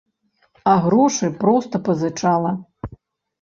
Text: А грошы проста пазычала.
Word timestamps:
А 0.71 0.77
грошы 0.85 1.29
проста 1.43 1.83
пазычала. 1.89 2.55